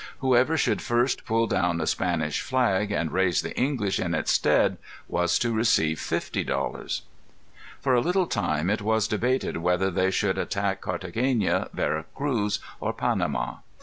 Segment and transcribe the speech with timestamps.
[0.17, 4.79] Whoever should first pull down a Spanish flag, and raise the English in its stead,
[5.07, 7.03] was to receive fifty dollars.
[7.81, 12.93] For a little time, it was debated whether they should attack Carthagena, Vera Cruz, or
[12.93, 13.57] Panama.